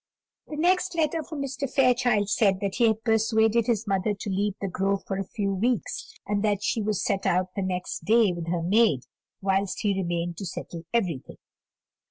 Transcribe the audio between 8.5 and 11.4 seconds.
maid, whilst he remained to settle everything.